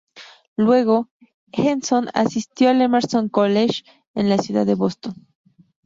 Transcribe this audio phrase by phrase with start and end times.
[0.57, 1.11] Luego,
[1.51, 3.83] Henson asistió al Emerson College,
[4.15, 5.13] en la ciudad de Boston.